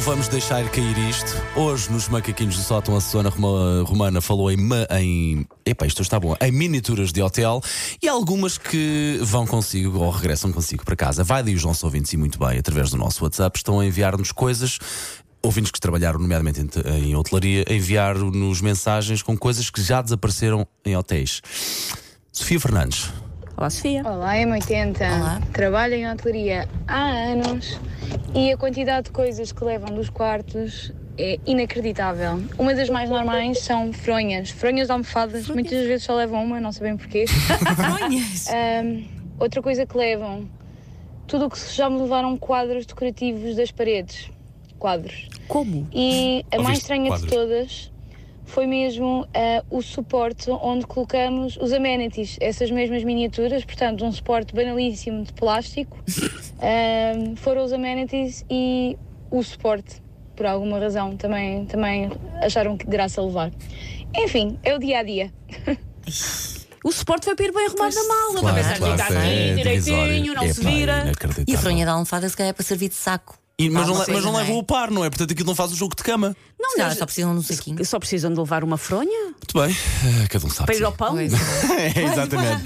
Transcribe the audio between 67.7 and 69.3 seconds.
na mala. Claro, para ver se claro, está